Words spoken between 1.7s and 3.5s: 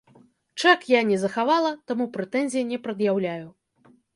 таму прэтэнзій не прад'яўляю.